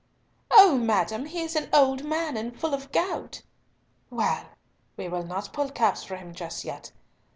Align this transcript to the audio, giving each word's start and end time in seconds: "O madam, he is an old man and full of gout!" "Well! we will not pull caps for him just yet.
"O 0.49 0.79
madam, 0.79 1.25
he 1.27 1.41
is 1.43 1.55
an 1.55 1.69
old 1.71 2.03
man 2.03 2.35
and 2.35 2.59
full 2.59 2.73
of 2.73 2.91
gout!" 2.91 3.43
"Well! 4.09 4.45
we 4.97 5.07
will 5.07 5.27
not 5.27 5.53
pull 5.53 5.69
caps 5.69 6.03
for 6.03 6.15
him 6.15 6.33
just 6.33 6.65
yet. 6.65 6.91